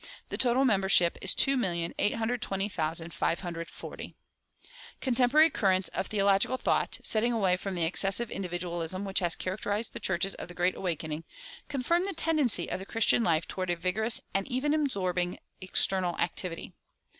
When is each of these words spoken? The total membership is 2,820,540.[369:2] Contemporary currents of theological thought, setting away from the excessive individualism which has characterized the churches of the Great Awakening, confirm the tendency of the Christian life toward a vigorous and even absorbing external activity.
The 0.29 0.37
total 0.39 0.65
membership 0.65 1.19
is 1.21 1.35
2,820,540.[369:2] 1.35 4.15
Contemporary 4.99 5.49
currents 5.51 5.89
of 5.89 6.07
theological 6.07 6.57
thought, 6.57 6.97
setting 7.03 7.31
away 7.31 7.55
from 7.55 7.75
the 7.75 7.83
excessive 7.83 8.31
individualism 8.31 9.05
which 9.05 9.19
has 9.19 9.35
characterized 9.35 9.93
the 9.93 9.99
churches 9.99 10.33
of 10.33 10.47
the 10.47 10.55
Great 10.55 10.73
Awakening, 10.73 11.23
confirm 11.69 12.05
the 12.07 12.13
tendency 12.15 12.67
of 12.67 12.79
the 12.79 12.85
Christian 12.87 13.23
life 13.23 13.47
toward 13.47 13.69
a 13.69 13.75
vigorous 13.75 14.21
and 14.33 14.47
even 14.47 14.73
absorbing 14.73 15.37
external 15.61 16.17
activity. 16.17 16.73